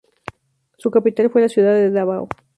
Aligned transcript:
Su 0.79 0.89
capital 0.89 1.29
fue 1.29 1.41
la 1.41 1.47
ciudad 1.49 1.75
de 1.75 1.91
Dávao. 1.91 2.27